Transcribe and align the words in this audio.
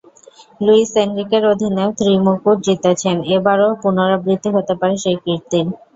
Luis 0.61 0.91
এনরিকের 0.97 1.43
অধীনেও 1.51 1.89
ত্রিমুকুট 1.97 2.57
জিতেছেন, 2.65 3.17
এবারও 3.35 3.69
পুনরাবৃত্তি 3.81 4.49
হতে 4.55 4.73
পারে 4.79 4.95
সেই 5.03 5.17
কীর্তির। 5.23 5.67